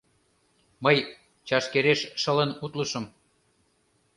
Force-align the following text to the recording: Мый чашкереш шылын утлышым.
Мый 0.83 0.97
чашкереш 1.47 1.99
шылын 2.21 2.51
утлышым. 2.63 3.05